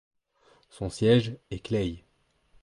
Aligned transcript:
Son 0.71 0.89
siège 0.89 1.37
est 1.51 1.59
Clay. 1.63 2.03